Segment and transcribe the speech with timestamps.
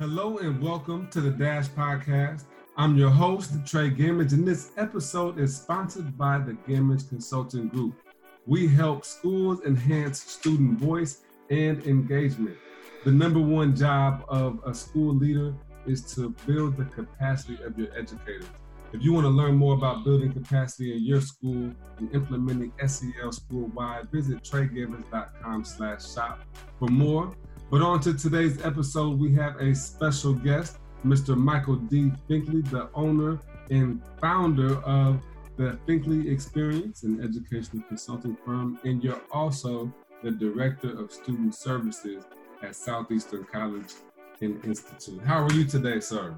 [0.00, 2.44] Hello and welcome to the Dash Podcast.
[2.78, 8.00] I'm your host, Trey Gamage, and this episode is sponsored by the Gamage Consulting Group.
[8.46, 12.56] We help schools enhance student voice and engagement.
[13.04, 15.54] The number one job of a school leader
[15.84, 18.46] is to build the capacity of your educators.
[18.94, 23.32] If you want to learn more about building capacity in your school and implementing SEL
[23.32, 26.40] school-wide, visit treygamage.com slash shop
[26.78, 27.34] for more.
[27.70, 31.36] But on to today's episode, we have a special guest, Mr.
[31.36, 32.10] Michael D.
[32.28, 33.38] Finkley, the owner
[33.70, 35.22] and founder of
[35.56, 39.92] the Finkley Experience, an educational consulting firm, and you're also
[40.24, 42.24] the Director of Student Services
[42.60, 43.92] at Southeastern College
[44.40, 45.22] and Institute.
[45.24, 46.34] How are you today, sir?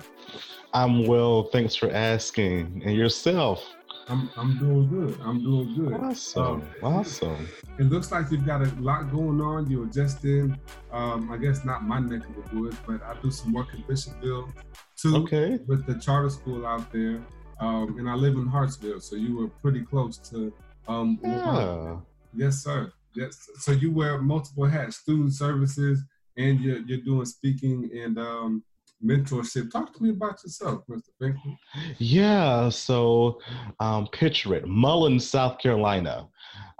[0.74, 2.82] I'm well, thanks for asking.
[2.84, 3.64] And yourself?
[4.08, 5.20] I'm I'm doing good.
[5.22, 5.94] I'm doing good.
[5.94, 6.42] Awesome.
[6.42, 7.48] Um, awesome.
[7.78, 9.70] It looks like you've got a lot going on.
[9.70, 10.58] You're just in,
[10.92, 13.82] um, I guess not my neck of the woods, but I do some work in
[13.84, 14.52] Bishopville
[14.96, 15.58] too okay.
[15.66, 17.22] with the charter school out there.
[17.60, 20.52] Um, and I live in Hartsville, so you were pretty close to
[20.88, 21.96] um yeah.
[22.34, 22.92] Yes, sir.
[23.14, 23.48] Yes.
[23.58, 26.02] So you wear multiple hats, student services,
[26.36, 28.64] and you're you're doing speaking and um
[29.04, 29.70] mentorship.
[29.70, 31.10] Talk to me about yourself, Mr.
[31.20, 31.56] Finkley.
[31.98, 33.40] Yeah, so
[33.80, 36.28] um, picture it Mullins, South Carolina.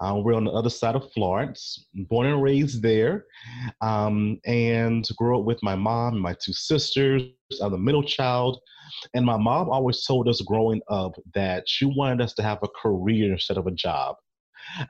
[0.01, 3.27] Uh, we're on the other side of Florence, born and raised there,
[3.83, 7.23] um, and grew up with my mom and my two sisters.
[7.61, 8.59] I'm the middle child.
[9.15, 12.69] And my mom always told us growing up that she wanted us to have a
[12.69, 14.17] career instead of a job.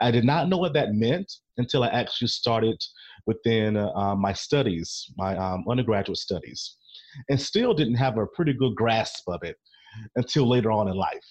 [0.00, 2.83] I did not know what that meant until I actually started
[3.27, 6.77] within uh, my studies, my um, undergraduate studies
[7.28, 9.56] and still didn't have a pretty good grasp of it
[10.16, 11.24] until later on in life.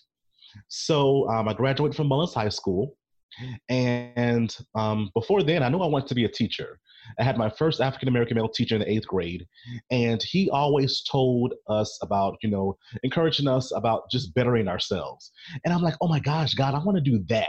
[0.68, 2.98] So um, I graduated from Mullins High School.
[3.70, 6.80] And um, before then, I knew I wanted to be a teacher.
[7.18, 9.48] I had my first African American male teacher in the eighth grade,
[9.90, 15.32] and he always told us about, you know, encouraging us about just bettering ourselves.
[15.64, 17.48] And I'm like, oh my gosh, God, I want to do that.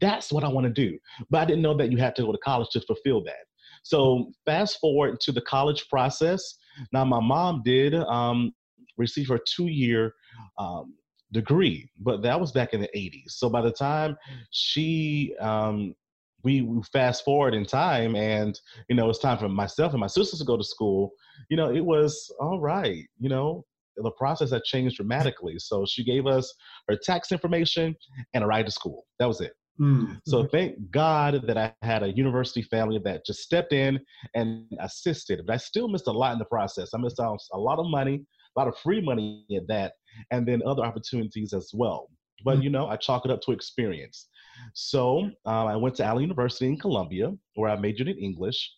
[0.00, 0.98] That's what I want to do.
[1.30, 3.44] But I didn't know that you had to go to college to fulfill that.
[3.82, 6.56] So fast forward to the college process.
[6.92, 8.52] Now, my mom did um,
[8.96, 10.14] receive her two year
[10.58, 10.94] um,
[11.32, 13.30] degree, but that was back in the 80s.
[13.30, 14.16] So by the time
[14.50, 15.94] she, um,
[16.42, 20.06] we, we fast forward in time and, you know, it's time for myself and my
[20.06, 21.12] sisters to go to school,
[21.50, 23.64] you know, it was all right, you know,
[23.96, 25.58] the process had changed dramatically.
[25.58, 26.52] So she gave us
[26.88, 27.96] her tax information
[28.34, 29.06] and a ride to school.
[29.18, 29.54] That was it.
[29.80, 30.18] Mm.
[30.26, 34.00] So thank God that I had a university family that just stepped in
[34.34, 35.42] and assisted.
[35.46, 36.94] But I still missed a lot in the process.
[36.94, 38.22] I missed out a lot of money,
[38.56, 39.92] a lot of free money at that,
[40.30, 42.08] and then other opportunities as well.
[42.44, 42.64] But mm.
[42.64, 44.28] you know, I chalk it up to experience.
[44.74, 48.70] So uh, I went to Allen University in Columbia, where I majored in English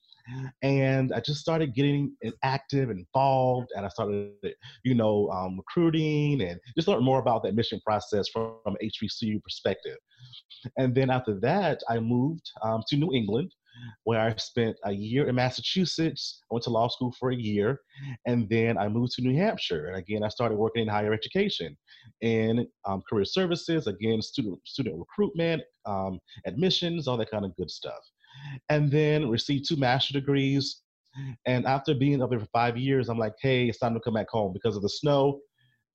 [0.63, 4.33] and I just started getting active, and involved, and I started,
[4.85, 9.43] you know, um, recruiting and just learned more about that mission process from, from HBCU
[9.43, 9.97] perspective.
[10.77, 13.55] And then after that, I moved um, to New England,
[14.05, 16.43] where I spent a year in Massachusetts.
[16.51, 17.81] I went to law school for a year,
[18.27, 19.87] and then I moved to New Hampshire.
[19.87, 21.77] And again, I started working in higher education,
[22.21, 27.71] in um, career services, again, student student recruitment, um, admissions, all that kind of good
[27.71, 28.01] stuff
[28.69, 30.83] and then received two master degrees.
[31.47, 34.15] And after being up there for five years, I'm like, hey, it's time to come
[34.15, 35.41] back home because of the snow.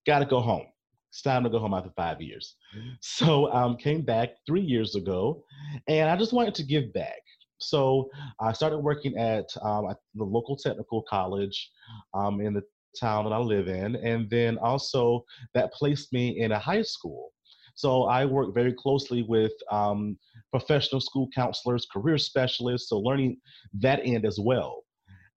[0.05, 0.65] Got to go home.
[1.09, 2.55] It's time to go home after five years.
[3.01, 5.43] So um, came back three years ago,
[5.87, 7.21] and I just wanted to give back.
[7.59, 8.09] So
[8.41, 11.69] I started working at um, the local technical college
[12.13, 12.63] um, in the
[12.99, 17.32] town that I live in, and then also that placed me in a high school.
[17.75, 20.17] So I work very closely with um,
[20.51, 23.37] professional school counselors, career specialists, so learning
[23.79, 24.83] that end as well.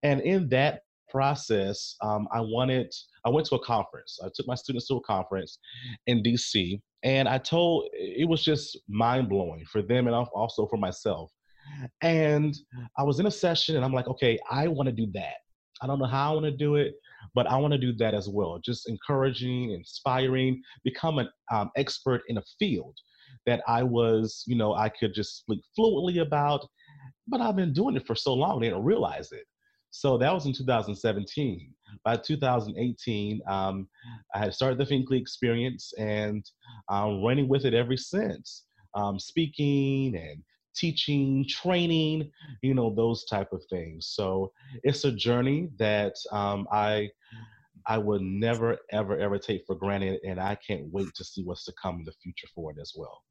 [0.03, 2.93] And in that process, um, I wanted,
[3.25, 4.19] I went to a conference.
[4.23, 5.59] I took my students to a conference
[6.07, 10.77] in DC, and I told, it was just mind blowing for them and also for
[10.77, 11.33] myself.
[12.03, 12.55] And
[12.99, 15.37] I was in a session, and I'm like, okay, I want to do that.
[15.82, 16.94] I don't know how I want to do it,
[17.34, 18.58] but I want to do that as well.
[18.64, 22.96] Just encouraging, inspiring, become an um, expert in a field
[23.46, 26.67] that I was, you know, I could just speak fluently about.
[27.28, 29.44] But I've been doing it for so long, they didn't realize it.
[29.90, 31.73] So that was in 2017.
[32.05, 33.88] By 2018, um,
[34.34, 36.44] I had started the Finkley experience and
[36.90, 38.64] I'm running with it ever since.
[38.94, 40.43] Um, speaking and
[40.76, 42.31] teaching, training,
[42.62, 44.08] you know, those type of things.
[44.08, 44.52] So
[44.82, 47.11] it's a journey that um, I
[47.88, 51.64] I would never, ever, ever take for granted, and I can't wait to see what's
[51.67, 53.23] to come in the future for it as well.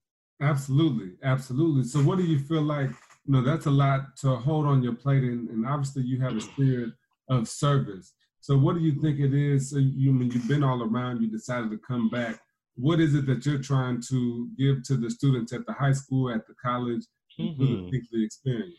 [0.42, 1.84] Absolutely, absolutely.
[1.84, 2.90] So, what do you feel like?
[3.26, 6.38] You know, that's a lot to hold on your plate, and, and obviously, you have
[6.38, 6.92] a spirit
[7.30, 8.14] of service.
[8.46, 9.72] So what do you think it is?
[9.72, 12.40] So you I mean you've been all around, you decided to come back.
[12.76, 16.30] What is it that you're trying to give to the students at the high school,
[16.30, 17.04] at the college,
[17.40, 17.90] mm-hmm.
[18.12, 18.76] the experience?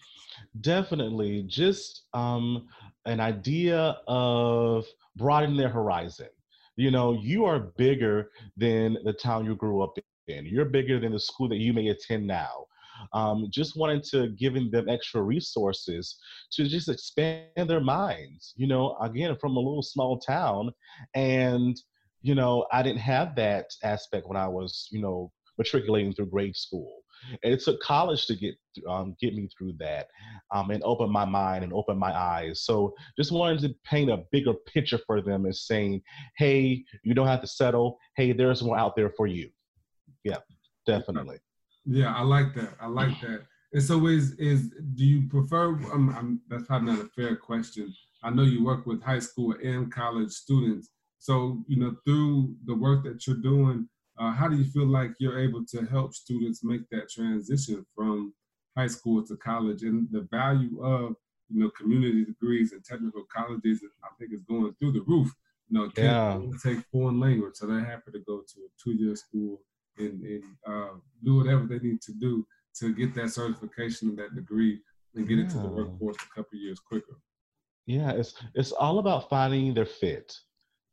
[0.61, 2.67] Definitely, just um,
[3.05, 4.87] an idea of
[5.17, 6.29] broadening their horizon.
[6.77, 9.95] You know, you are bigger than the town you grew up
[10.29, 10.47] in.
[10.47, 12.67] You're bigger than the school that you may attend now.
[13.13, 16.19] Um, just wanting to giving them extra resources
[16.53, 18.55] to just expand their minds.
[18.57, 20.71] You know, again, from a little small town,
[21.15, 21.77] and
[22.23, 26.57] you know, I didn't have that aspect when I was, you know, matriculating through grade
[26.57, 27.03] school.
[27.43, 28.55] And it took college to get
[28.89, 30.09] um, get me through that
[30.53, 32.63] um, and open my mind and open my eyes.
[32.63, 36.03] So just wanted to paint a bigger picture for them and saying,
[36.37, 37.99] hey, you don't have to settle.
[38.17, 39.51] Hey, there's more out there for you.
[40.25, 40.39] Yeah,
[40.87, 41.39] definitely.
[41.85, 42.75] Yeah, I like that.
[42.81, 43.43] I like that.
[43.73, 45.69] And so, is is do you prefer?
[45.93, 47.95] Um, I'm, that's probably not a fair question.
[48.23, 50.91] I know you work with high school and college students.
[51.19, 55.13] So, you know, through the work that you're doing, uh, how do you feel like
[55.19, 58.33] you're able to help students make that transition from
[58.77, 61.15] high school to college and the value of
[61.49, 63.83] you know community degrees and technical colleges?
[64.03, 65.31] I think is going through the roof.
[65.69, 66.41] You know, yeah.
[66.63, 69.61] take foreign language, so they're happy to go to a two-year school
[69.99, 72.47] and, and uh, do whatever they need to do
[72.79, 74.81] to get that certification and that degree
[75.17, 75.45] and get yeah.
[75.45, 77.19] into the workforce a couple years quicker.
[77.87, 80.33] Yeah, it's it's all about finding their fit.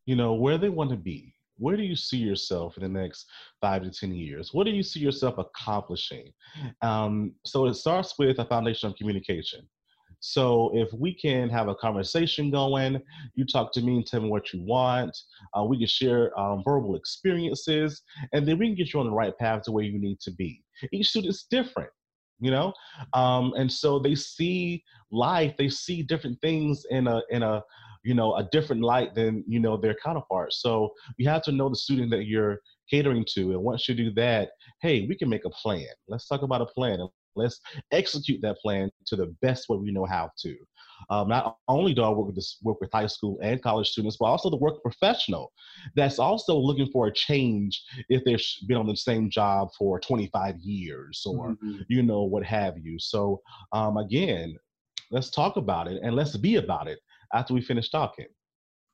[0.06, 3.26] You know where they want to be where do you see yourself in the next
[3.62, 4.54] five to 10 years?
[4.54, 6.32] What do you see yourself accomplishing?
[6.82, 9.68] Um, so it starts with a foundation of communication.
[10.20, 13.02] So if we can have a conversation going,
[13.36, 15.16] you talk to me and tell me what you want,
[15.54, 18.02] uh, we can share um, verbal experiences,
[18.32, 20.32] and then we can get you on the right path to where you need to
[20.32, 20.64] be.
[20.94, 21.92] Each student's different
[22.40, 22.74] you know
[23.14, 27.62] um, and so they see life they see different things in a in a
[28.04, 31.70] you know a different light than you know their counterparts so you have to know
[31.70, 32.60] the student that you're
[32.90, 34.52] catering to and once you do that
[34.82, 37.60] hey we can make a plan let's talk about a plan and let's
[37.92, 40.56] execute that plan to the best way we know how to
[41.10, 44.18] um, not only do I work with this, work with high school and college students,
[44.18, 45.52] but also the work professional
[45.96, 50.58] that's also looking for a change if they've been on the same job for 25
[50.60, 51.80] years or mm-hmm.
[51.90, 52.98] you know what have you.
[53.00, 53.42] So
[53.72, 54.56] um, again,
[55.12, 57.00] let's talk about it and let's be about it
[57.34, 58.28] after we finish talking.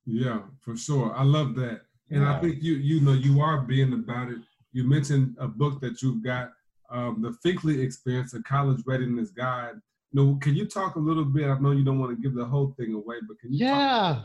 [0.05, 1.13] Yeah, for sure.
[1.15, 1.81] I love that.
[2.09, 2.35] And yeah.
[2.35, 4.39] I think you you know you are being about it.
[4.71, 6.51] You mentioned a book that you've got,
[6.89, 9.75] um, the Finkley Experience, a college readiness guide.
[10.11, 11.47] You know, can you talk a little bit?
[11.47, 14.21] I know you don't want to give the whole thing away, but can you yeah.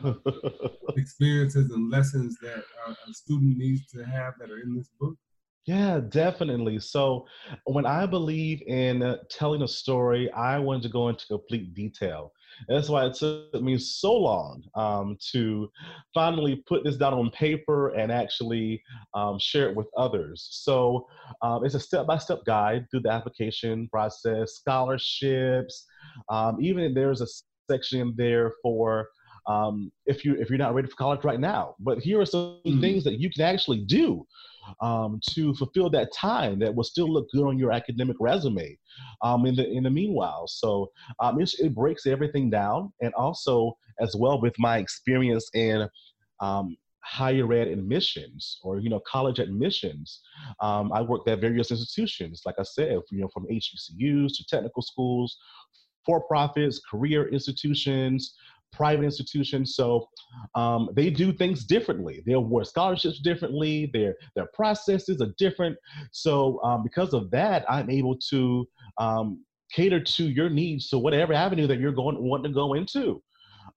[0.96, 5.14] experiences and lessons that a student needs to have that are in this book?
[5.66, 6.78] Yeah, definitely.
[6.78, 7.26] So,
[7.64, 12.32] when I believe in telling a story, I want to go into complete detail.
[12.68, 15.70] That's why it took me so long um, to
[16.12, 18.82] finally put this down on paper and actually
[19.14, 20.48] um, share it with others.
[20.50, 21.06] So
[21.42, 25.86] um, it's a step-by-step guide through the application process, scholarships.
[26.28, 27.26] Um, even there's a
[27.70, 29.08] section there for
[29.46, 31.74] um, if you if you're not ready for college right now.
[31.78, 32.80] But here are some mm-hmm.
[32.80, 34.26] things that you can actually do
[34.80, 38.78] um, to fulfill that time that will still look good on your academic resume
[39.22, 40.46] um, in the in the meanwhile.
[40.46, 40.90] So
[41.20, 45.88] um, it breaks everything down, and also as well with my experience in
[46.40, 50.20] um, higher ed admissions or you know college admissions
[50.60, 54.80] um, i worked at various institutions like i said you know from hbcus to technical
[54.80, 55.36] schools
[56.06, 58.34] for profits career institutions
[58.74, 59.76] private institutions.
[59.76, 60.08] So
[60.54, 62.22] um, they do things differently.
[62.26, 63.90] They award scholarships differently.
[63.92, 65.76] Their their processes are different.
[66.12, 68.66] So um, because of that, I'm able to
[68.98, 70.88] um, cater to your needs.
[70.88, 73.22] So whatever avenue that you're going wanting to go into.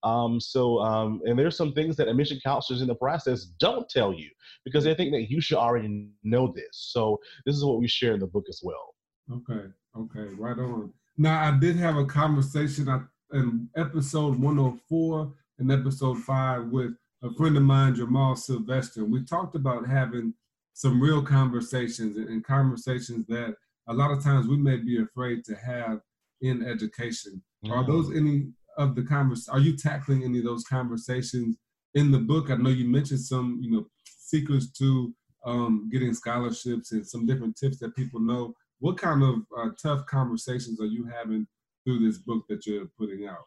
[0.03, 4.13] Um, so, um, and there's some things that admission counselors in the process don't tell
[4.13, 4.29] you
[4.63, 6.69] because they think that you should already know this.
[6.71, 8.93] So, this is what we share in the book as well.
[9.31, 10.93] Okay, okay, right on.
[11.17, 12.87] Now, I did have a conversation.
[12.87, 13.01] I
[13.33, 16.93] in episode 104 and episode five with
[17.23, 19.03] a friend of mine, Jamal Sylvester.
[19.03, 20.33] We talked about having
[20.73, 23.55] some real conversations and, conversations that
[23.87, 26.01] a lot of times we may be afraid to have
[26.41, 27.41] in education.
[27.65, 27.73] Mm-hmm.
[27.73, 29.49] Are those any of the convers?
[29.49, 31.57] Are you tackling any of those conversations
[31.95, 32.51] in the book?
[32.51, 35.13] I know you mentioned some, you know, secrets to
[35.45, 38.53] um, getting scholarships and some different tips that people know.
[38.79, 41.47] What kind of uh, tough conversations are you having
[41.87, 43.45] through this book that you're putting out?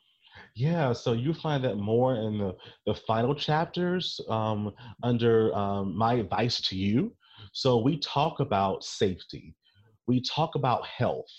[0.56, 2.56] Yeah, so you find that more in the,
[2.86, 7.14] the final chapters um, under um, my advice to you.
[7.52, 9.54] So we talk about safety,
[10.06, 11.30] we talk about health,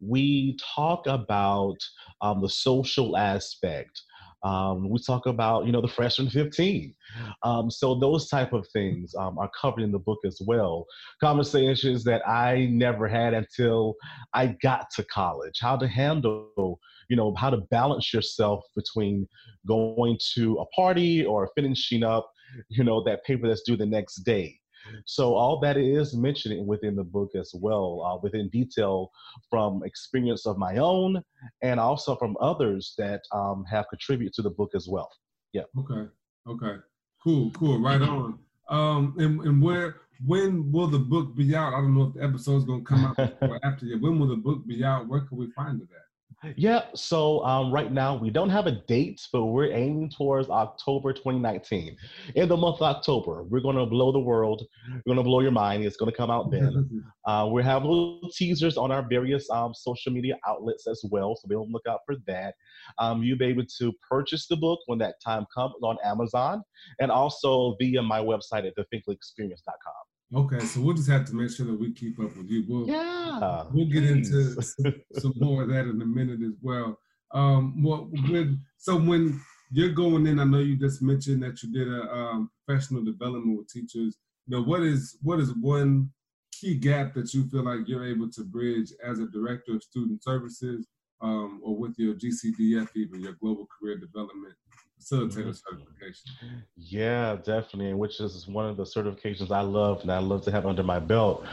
[0.00, 1.76] we talk about
[2.22, 4.00] um, the social aspect,
[4.44, 6.94] Um, we talk about, you know, the freshman 15.
[7.42, 10.86] Um, so those type of things um, are covered in the book as well.
[11.20, 13.94] Conversations that I never had until
[14.34, 15.58] I got to college.
[15.60, 16.78] How to handle,
[17.08, 19.26] you know, how to balance yourself between
[19.66, 22.30] going to a party or finishing up,
[22.68, 24.58] you know, that paper that's due the next day.
[25.06, 29.10] So all that is mentioned within the book as well, uh, within detail
[29.50, 31.22] from experience of my own
[31.62, 35.10] and also from others that um, have contributed to the book as well.
[35.52, 35.62] Yeah.
[35.78, 36.08] Okay.
[36.46, 36.76] Okay.
[37.22, 37.50] Cool.
[37.52, 37.78] Cool.
[37.80, 38.38] Right on.
[38.68, 41.74] Um, and, and where when will the book be out?
[41.74, 43.18] I don't know if the episode's gonna come out
[43.62, 43.98] after you.
[43.98, 45.08] When will the book be out?
[45.08, 46.07] Where can we find it at?
[46.56, 51.12] Yeah, so um, right now we don't have a date, but we're aiming towards October
[51.12, 51.96] 2019.
[52.36, 54.64] In the month of October, we're going to blow the world.
[54.88, 55.84] We're going to blow your mind.
[55.84, 57.04] It's going to come out then.
[57.26, 61.48] uh, we have little teasers on our various um, social media outlets as well, so
[61.48, 62.54] be on the look out for that.
[62.98, 66.62] Um, you'll be able to purchase the book when that time comes on Amazon
[67.00, 70.07] and also via my website at thefinkleyexperience.com.
[70.34, 72.64] Okay, so we'll just have to make sure that we keep up with you.
[72.68, 74.30] We'll, yeah, we'll get please.
[74.30, 76.98] into some, some, more of that in a minute as well.
[77.32, 81.72] Um, well, when, so when you're going in, I know you just mentioned that you
[81.72, 84.18] did a um, professional development with teachers.
[84.46, 86.10] You know, what is what is one
[86.52, 90.22] key gap that you feel like you're able to bridge as a director of student
[90.22, 90.86] services
[91.22, 94.54] um, or with your GCDF, even your global career development
[94.98, 96.30] facilitator certification.
[96.76, 100.66] Yeah, definitely, which is one of the certifications I love and I love to have
[100.66, 101.44] under my belt.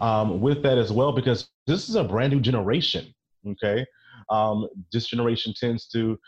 [0.00, 3.14] Um, with that as well, because this is a brand new generation.
[3.46, 3.84] Okay.
[4.30, 6.18] Um, this generation tends to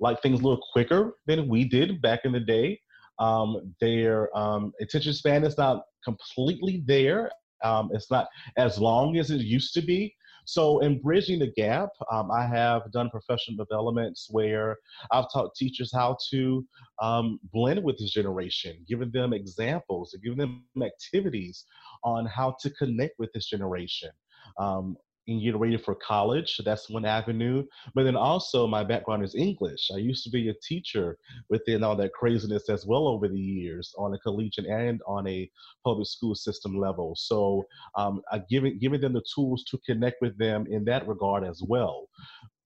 [0.00, 2.80] like things a little quicker than we did back in the day.
[3.18, 7.30] Um, their um, attention span is not completely there.
[7.62, 8.26] Um, it's not
[8.56, 10.14] as long as it used to be.
[10.44, 14.76] So, in bridging the gap, um, I have done professional developments where
[15.10, 16.66] I've taught teachers how to
[17.00, 21.64] um, blend with this generation, giving them examples, giving them activities
[22.02, 24.10] on how to connect with this generation.
[24.58, 24.96] Um,
[25.26, 26.60] and get ready for college.
[26.64, 27.64] That's one avenue.
[27.94, 29.90] But then also, my background is English.
[29.92, 33.94] I used to be a teacher within all that craziness as well over the years
[33.96, 35.50] on a collegiate and on a
[35.84, 37.14] public school system level.
[37.16, 37.64] So,
[37.96, 42.08] um, giving giving them the tools to connect with them in that regard as well.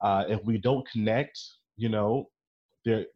[0.00, 1.38] Uh, if we don't connect,
[1.76, 2.28] you know,
[2.84, 3.06] they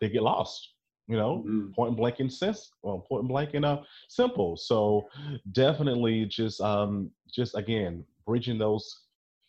[0.00, 0.75] they get lost
[1.08, 1.72] you know, mm-hmm.
[1.72, 4.56] point blank and sense, well, point blank and uh, simple.
[4.56, 5.08] So
[5.52, 9.02] definitely just, um, just again, bridging those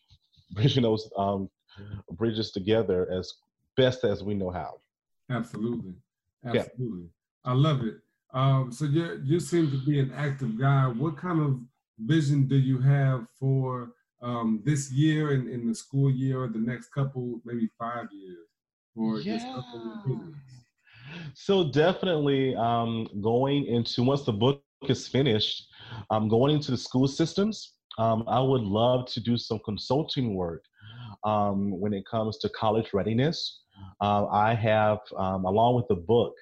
[0.52, 1.50] bridging those um,
[2.12, 3.34] bridges together as
[3.76, 4.80] best as we know how.
[5.30, 5.94] Absolutely,
[6.46, 7.04] absolutely.
[7.04, 7.52] Yeah.
[7.52, 7.96] I love it.
[8.34, 10.88] Um, so you you seem to be an active guy.
[10.88, 11.60] What kind of
[12.00, 16.60] vision do you have for um, this year and in the school year or the
[16.60, 18.48] next couple, maybe five years,
[18.96, 19.40] or yeah.
[19.40, 20.34] couple
[21.34, 25.68] So definitely um, going into once the book is finished,
[26.10, 30.64] um, going into the school systems um, I would love to do some consulting work
[31.24, 33.62] um, when it comes to college readiness.
[34.02, 36.34] Uh, I have, um, along with the book,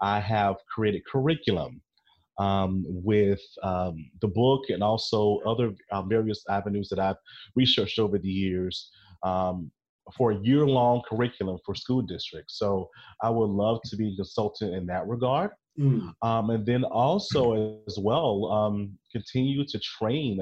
[0.00, 1.80] I have created curriculum
[2.38, 7.16] um, with the book and also other uh, various avenues that I've
[7.56, 8.90] researched over the years
[9.22, 9.70] um,
[10.16, 12.58] for a year long curriculum for school districts.
[12.58, 12.88] So
[13.22, 15.50] I would love to be a consultant in that regard.
[15.78, 16.12] Mm.
[16.22, 20.40] Um, and then also, as well, um, continue to train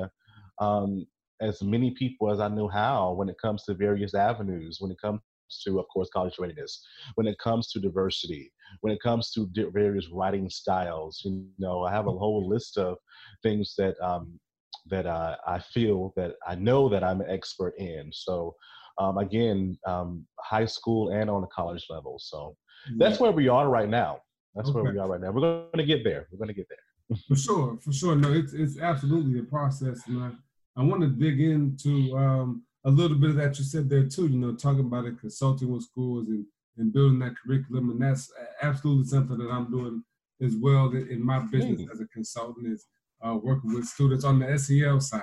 [0.58, 1.06] um,
[1.40, 5.00] as many people as I know how when it comes to various avenues, when it
[5.00, 5.20] comes
[5.64, 10.08] to, of course, college readiness, when it comes to diversity, when it comes to various
[10.10, 11.22] writing styles.
[11.24, 12.98] You know, I have a whole list of
[13.42, 14.38] things that um,
[14.86, 18.10] that uh, I feel that I know that I'm an expert in.
[18.12, 18.54] So,
[18.98, 22.18] um, again, um, high school and on the college level.
[22.18, 22.56] So
[22.96, 24.20] that's where we are right now.
[24.54, 24.80] That's okay.
[24.80, 25.30] where we are right now.
[25.30, 26.26] We're going to get there.
[26.30, 27.18] We're going to get there.
[27.28, 28.16] for sure, for sure.
[28.16, 30.30] No, it's it's absolutely a process, and I,
[30.76, 34.26] I want to dig into um, a little bit of that you said there too.
[34.28, 36.44] You know, talking about it, consulting with schools and
[36.78, 38.32] and building that curriculum, and that's
[38.62, 40.02] absolutely something that I'm doing
[40.42, 42.86] as well in my business as a consultant is
[43.22, 45.22] uh, working with students on the SEL side,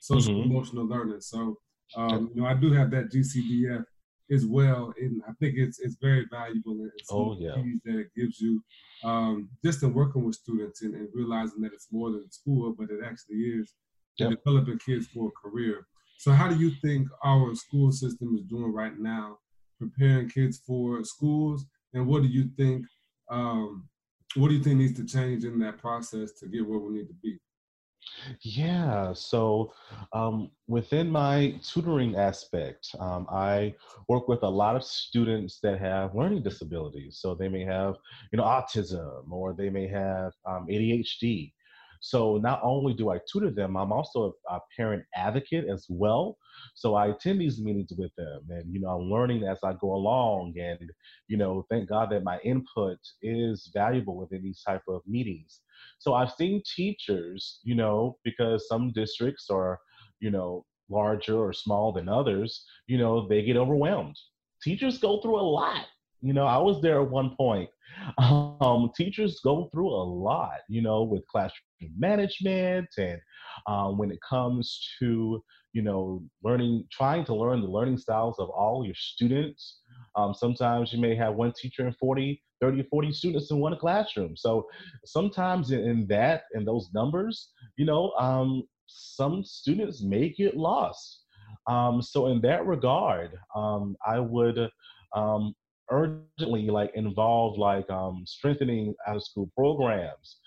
[0.00, 0.50] social mm-hmm.
[0.50, 1.20] emotional learning.
[1.20, 1.58] So,
[1.94, 3.84] um, you know, I do have that GCDF
[4.30, 7.54] as well, and I think it's it's very valuable and oh, yeah.
[7.84, 8.60] that it gives you
[9.04, 12.90] um, just in working with students and, and realizing that it's more than school, but
[12.90, 13.72] it actually is
[14.18, 14.30] yep.
[14.30, 15.86] developing kids for a career.
[16.18, 19.38] So, how do you think our school system is doing right now,
[19.78, 21.64] preparing kids for schools?
[21.94, 22.84] And what do you think?
[23.30, 23.88] Um,
[24.34, 27.06] what do you think needs to change in that process to get where we need
[27.08, 27.38] to be?
[28.40, 29.72] Yeah, so
[30.12, 33.74] um, within my tutoring aspect, um, I
[34.08, 37.18] work with a lot of students that have learning disabilities.
[37.20, 37.96] So they may have,
[38.32, 41.52] you know, autism or they may have um, ADHD.
[42.00, 46.36] So not only do I tutor them, I'm also a, a, parent advocate as well.
[46.74, 49.94] So I attend these meetings with them, and you know, I'm learning as I go
[49.94, 50.90] along, and
[51.28, 55.60] you know, thank God that my input is valuable within these type of meetings.
[55.98, 59.78] So I've seen teachers, you know, because some districts are,
[60.20, 64.16] you know, larger or small than others, you know, they get overwhelmed.
[64.62, 65.86] Teachers go through a lot.
[66.22, 67.70] You know, I was there at one point.
[68.18, 73.20] Um, teachers go through a lot, you know, with classroom management and
[73.66, 75.42] um, when it comes to,
[75.76, 79.80] you know, learning, trying to learn the learning styles of all your students.
[80.16, 83.76] Um, sometimes you may have one teacher and 40 30 or 40 students in one
[83.76, 84.34] classroom.
[84.34, 84.66] So
[85.04, 91.24] sometimes in, that, in those numbers, you know, um, some students may get lost.
[91.66, 94.70] Um, so in that regard, um, I would
[95.14, 95.54] um,
[95.90, 100.38] urgently like involve like um, strengthening out of school programs,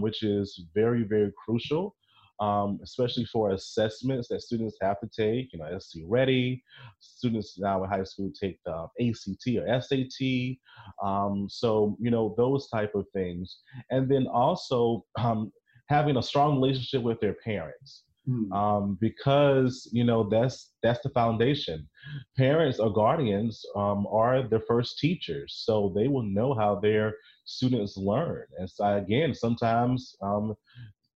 [0.00, 1.94] which is very, very crucial
[2.40, 5.52] um, especially for assessments that students have to take.
[5.52, 6.62] You know, SC Ready.
[7.00, 10.56] Students now in high school take the ACT or SAT.
[11.02, 13.58] Um, so you know those type of things,
[13.90, 15.52] and then also um,
[15.88, 18.04] having a strong relationship with their parents.
[18.26, 18.52] Hmm.
[18.52, 21.88] Um, because you know that's that's the foundation.
[22.36, 27.96] Parents or guardians um, are the first teachers, so they will know how their students
[27.96, 28.44] learn.
[28.58, 30.54] And so again, sometimes um,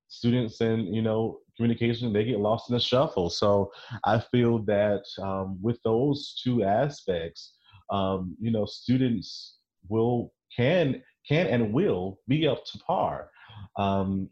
[0.09, 3.31] students and you know communication they get lost in the shuffle.
[3.31, 3.71] So
[4.05, 7.55] i feel that um, with those two aspects
[7.91, 9.59] um, you know students
[9.89, 13.31] will can can and will be up to par.
[13.77, 14.29] Um,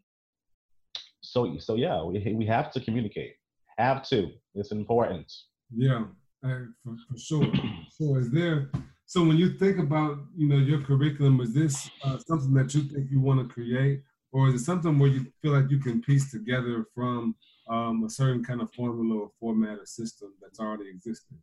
[1.20, 3.34] so so yeah we, we have to communicate.
[3.78, 4.30] Have to.
[4.54, 5.32] It's important.
[5.74, 6.04] Yeah
[6.44, 7.52] for, for sure.
[7.90, 8.70] So is there
[9.06, 12.82] so when you think about you know your curriculum is this uh, something that you
[12.82, 14.02] think you want to create
[14.34, 17.36] or is it something where you feel like you can piece together from
[17.70, 21.38] um, a certain kind of formula or format or system that's already existing?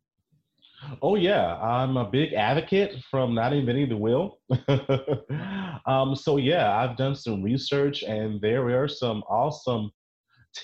[1.01, 4.39] Oh yeah, I'm a big advocate from not inventing the wheel.
[5.85, 9.91] um, so yeah, I've done some research, and there are some awesome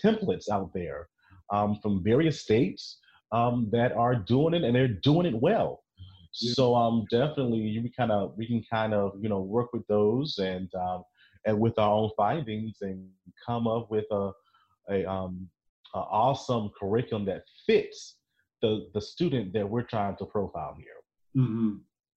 [0.04, 1.08] templates out there
[1.54, 2.98] um, from various states
[3.32, 5.82] um, that are doing it, and they're doing it well.
[6.42, 6.54] Yeah.
[6.56, 10.40] So um, definitely, you kind of we can kind of you know work with those
[10.40, 11.04] and um,
[11.48, 13.08] and with our own findings and
[13.44, 14.32] come up with a,
[14.92, 15.48] a, um,
[15.96, 18.18] a awesome curriculum that fits
[18.62, 21.44] the, the student that we're trying to profile here.
[21.44, 21.76] Mm-hmm.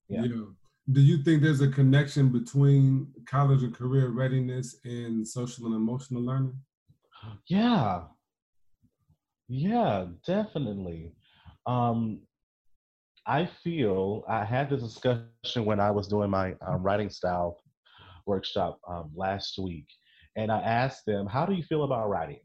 [0.08, 0.24] Yeah.
[0.24, 0.44] yeah.
[0.92, 6.22] Do you think there's a connection between college and career readiness and social and emotional
[6.22, 6.58] learning?
[7.46, 8.02] Yeah.
[9.48, 11.12] Yeah, definitely.
[11.66, 12.22] Um,
[13.26, 17.58] I feel I had this discussion when I was doing my um, writing style
[18.30, 19.88] workshop um, last week,
[20.36, 22.40] and I asked them, "How do you feel about writing?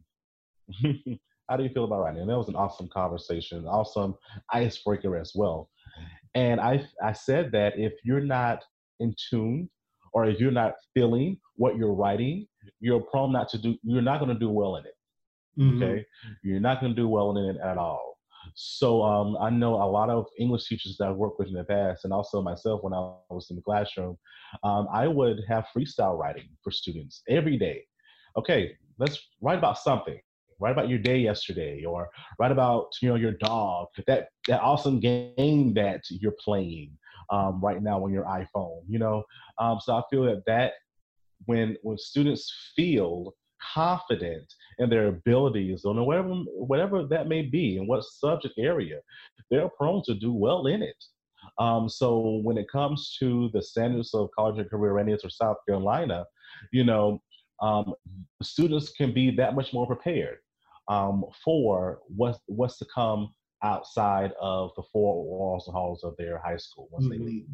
[1.49, 4.15] How do you feel about writing?" And that was an awesome conversation, awesome
[4.51, 5.69] icebreaker as well.
[6.33, 8.63] And I I said that if you're not
[8.99, 9.69] in tune
[10.13, 12.47] or if you're not feeling what you're writing,
[12.79, 13.75] you're prone not to do.
[13.83, 14.97] You're not going to do well in it.
[15.59, 15.83] Mm-hmm.
[15.83, 16.05] Okay,
[16.43, 18.14] you're not going to do well in it at all.
[18.53, 21.63] So um, I know a lot of English teachers that I've worked with in the
[21.63, 24.17] past, and also myself when I was in the classroom.
[24.63, 27.83] Um, I would have freestyle writing for students every day.
[28.37, 30.19] Okay, let's write about something.
[30.59, 33.87] Write about your day yesterday, or write about you know your dog.
[34.07, 36.97] That that awesome game that you're playing
[37.29, 38.81] um, right now on your iPhone.
[38.87, 39.23] You know,
[39.57, 40.73] um, so I feel that that
[41.45, 43.33] when when students feel
[43.73, 44.45] confident
[44.79, 48.99] in their abilities or whatever whatever that may be in what subject area,
[49.49, 51.03] they're prone to do well in it.
[51.59, 55.57] Um, so when it comes to the standards of college and career readiness or South
[55.67, 56.25] Carolina,
[56.71, 57.21] you know,
[57.61, 57.93] um,
[58.41, 60.37] students can be that much more prepared
[60.89, 63.29] um, for what's what's to come
[63.63, 67.23] outside of the four walls and halls of their high school once mm-hmm.
[67.23, 67.45] they leave.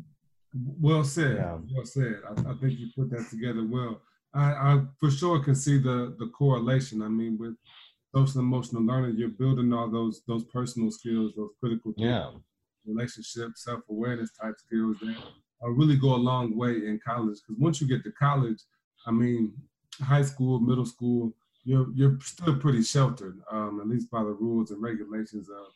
[0.79, 1.37] Well said.
[1.37, 1.57] Yeah.
[1.73, 2.19] Well said.
[2.27, 4.01] I, I, think you put that together well.
[4.33, 7.01] I, I for sure can see the the correlation.
[7.01, 7.55] I mean, with
[8.15, 12.31] social emotional learning, you're building all those those personal skills, those critical yeah.
[12.85, 15.15] relationship, self awareness type skills that
[15.61, 17.39] really go a long way in college.
[17.45, 18.59] Because once you get to college,
[19.05, 19.53] I mean,
[20.01, 24.71] high school, middle school, you're you're still pretty sheltered, um, at least by the rules
[24.71, 25.67] and regulations of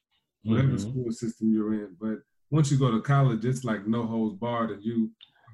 [0.43, 0.89] whatever mm-hmm.
[0.91, 1.95] school system you're in.
[1.99, 2.19] But
[2.51, 5.11] once you go to college, it's like no holds barred, and you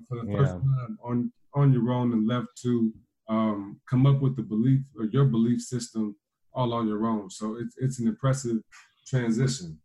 [0.07, 0.37] for the yeah.
[0.37, 2.91] first time on on your own and left to
[3.29, 6.15] um, come up with the belief or your belief system
[6.53, 7.29] all on your own.
[7.29, 8.57] So it's it's an impressive
[9.07, 9.79] transition.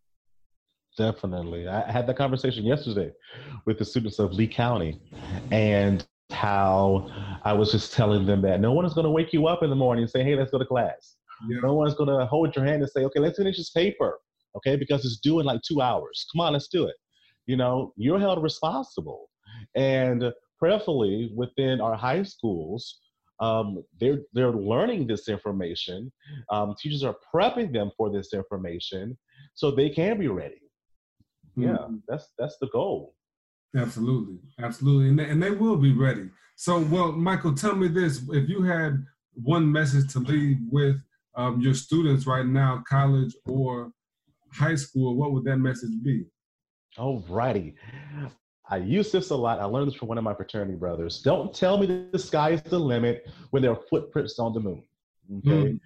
[0.97, 1.69] Definitely.
[1.69, 3.13] I had that conversation yesterday
[3.67, 4.99] with the students of Lee County
[5.51, 7.11] and how
[7.45, 9.69] I was just telling them that no one is going to wake you up in
[9.69, 11.17] the morning and say, hey, let's go to class.
[11.49, 11.59] Yeah.
[11.63, 14.19] No one's going to hold your hand and say, okay, let's finish this paper,
[14.57, 16.27] okay, because it's due in like two hours.
[16.33, 16.97] Come on, let's do it.
[17.45, 19.29] You know, you're held responsible.
[19.75, 23.01] And prayerfully, within our high schools,
[23.41, 26.11] um, they're they're learning this information.
[26.51, 29.17] Um, teachers are prepping them for this information
[29.55, 30.63] so they can be ready.
[31.57, 31.63] Mm-hmm.
[31.63, 33.15] Yeah, that's that's the goal.
[33.77, 36.31] Absolutely, absolutely, and they, and they will be ready.
[36.57, 40.97] So, well, Michael, tell me this: if you had one message to leave with
[41.35, 43.93] um, your students right now, college or
[44.51, 46.25] high school, what would that message be?
[46.97, 47.75] All righty.
[48.69, 49.61] I use this a lot.
[49.61, 51.23] I learned this from one of my fraternity brothers.
[51.23, 54.83] Don't tell me the sky is the limit when there are footprints on the moon.
[55.39, 55.73] Okay.
[55.73, 55.81] Mm.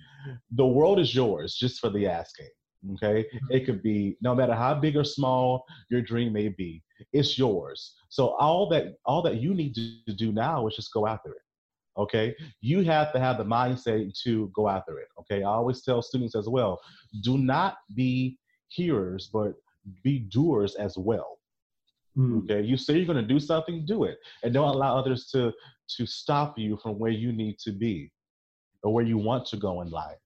[0.52, 2.48] The world is yours just for the asking.
[2.94, 3.26] Okay.
[3.34, 3.46] Mm-hmm.
[3.50, 7.94] It could be no matter how big or small your dream may be, it's yours.
[8.08, 11.42] So all that all that you need to do now is just go after it.
[11.98, 12.34] Okay.
[12.60, 15.08] You have to have the mindset to go after it.
[15.20, 15.42] Okay.
[15.42, 16.80] I always tell students as well,
[17.22, 18.38] do not be
[18.68, 19.54] hearers, but
[20.02, 21.39] be doers as well.
[22.16, 22.44] Mm.
[22.44, 25.52] Okay, you say you're going to do something, do it, and don't allow others to
[25.96, 28.10] to stop you from where you need to be
[28.82, 30.16] or where you want to go in life.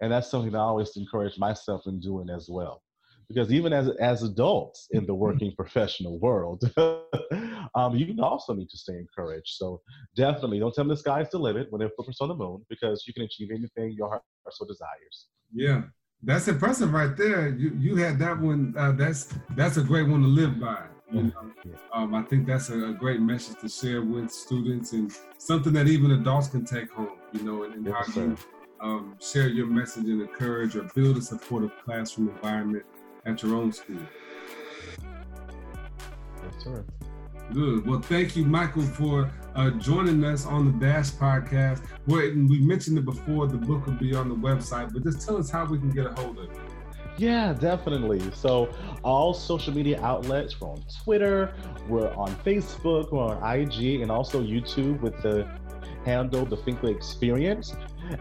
[0.00, 2.82] And that's something that I always encourage myself in doing as well.
[3.28, 5.20] Because even as as adults in the mm-hmm.
[5.20, 6.62] working professional world,
[7.74, 9.56] um, you also need to stay encouraged.
[9.56, 9.82] So
[10.16, 13.04] definitely, don't tell them the sky's the limit when they're focused on the moon, because
[13.06, 15.26] you can achieve anything your heart so desires.
[15.52, 15.82] Yeah,
[16.22, 17.50] that's impressive right there.
[17.50, 18.74] You you had that one.
[18.78, 20.86] Uh, that's that's a great one to live by.
[21.10, 21.32] You know,
[21.92, 25.88] um, I think that's a, a, great message to share with students and something that
[25.88, 27.16] even adults can take home.
[27.32, 28.36] You know, and, and yes, how you
[28.80, 32.84] um, share your message and encourage or build a supportive classroom environment
[33.24, 33.96] at your own school.
[36.44, 36.84] Yes, sir.
[37.52, 37.86] Good.
[37.86, 41.82] Well, thank you, Michael, for uh, joining us on the Dash podcast.
[42.06, 43.46] Well, we mentioned it before.
[43.46, 46.06] The book will be on the website, but just tell us how we can get
[46.06, 46.56] a hold of it.
[47.18, 48.22] Yeah, definitely.
[48.32, 51.52] So all social media outlets, we're on Twitter,
[51.88, 55.48] we're on Facebook, we're on IG, and also YouTube with the
[56.04, 57.74] handle The Finkley Experience.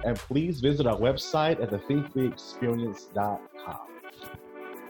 [0.04, 3.78] And please visit our website at thefinkleyexperience.com.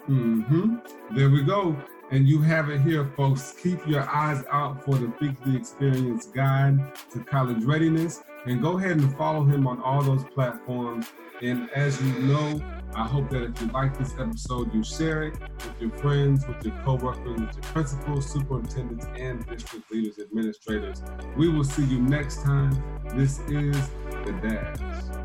[0.10, 1.16] Mm-hmm.
[1.16, 1.76] There we go.
[2.10, 3.54] And you have it here, folks.
[3.62, 6.80] Keep your eyes out for the Finkley Experience Guide
[7.12, 8.24] to College Readiness.
[8.46, 11.08] And go ahead and follow him on all those platforms.
[11.42, 12.62] And as you know,
[12.94, 16.66] I hope that if you like this episode, you share it with your friends, with
[16.66, 21.04] your coworkers, with your principals, superintendents, and district leaders, administrators.
[21.36, 22.72] We will see you next time.
[23.16, 23.90] This is
[24.26, 25.17] The Dash.